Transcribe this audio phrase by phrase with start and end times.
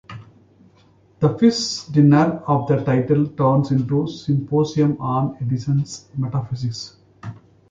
[1.19, 6.97] The fish dinner of the title turns into a symposium on Eddison's metaphysics.